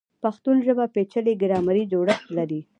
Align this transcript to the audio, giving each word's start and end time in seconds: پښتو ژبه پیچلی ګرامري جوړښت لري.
پښتو 0.23 0.49
ژبه 0.65 0.85
پیچلی 0.95 1.33
ګرامري 1.41 1.83
جوړښت 1.91 2.27
لري. 2.37 2.61